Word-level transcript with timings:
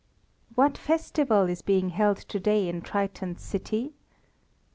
What 0.55 0.79
festival 0.79 1.47
is 1.47 1.61
being 1.61 1.89
held 1.89 2.17
to 2.17 2.39
day 2.39 2.67
in 2.67 2.81
Triton's 2.81 3.43
city? 3.43 3.93